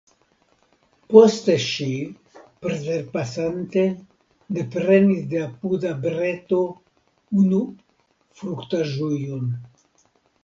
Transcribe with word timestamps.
Poste 1.09 1.55
ŝi, 1.63 1.89
preterpasante, 2.65 3.83
deprenis 4.57 5.27
de 5.33 5.43
apuda 5.49 5.91
breto 6.07 6.61
unu 7.43 7.59
fruktaĵujon. 8.41 9.45